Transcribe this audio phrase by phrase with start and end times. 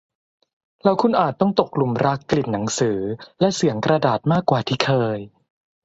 [0.83, 2.99] แล้วคุณอาจต้องตกหลุมรักกลิ่นหนังสือ
[3.39, 5.17] และเสียงกระดาษมากกว่าที่เคย